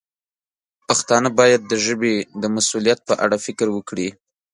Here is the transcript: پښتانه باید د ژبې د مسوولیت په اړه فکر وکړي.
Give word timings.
پښتانه 0.87 1.29
باید 1.39 1.61
د 1.65 1.73
ژبې 1.85 2.13
د 2.41 2.43
مسوولیت 2.55 2.99
په 3.09 3.13
اړه 3.23 3.37
فکر 3.45 3.67
وکړي. 3.73 4.09